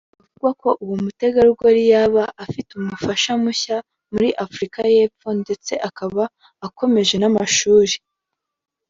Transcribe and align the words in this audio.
Biravugwa 0.17 0.49
ko 0.61 0.69
uwo 0.83 0.95
mutegarugori 1.03 1.81
yaba 1.93 2.23
afite 2.45 2.69
umufasha 2.79 3.31
mushya 3.43 3.77
muri 4.13 4.29
Afurika 4.45 4.79
y’Efpo 4.93 5.27
ndetse 5.41 5.73
akaba 5.89 6.23
akomeje 6.67 7.15
n’amashuri 7.19 7.95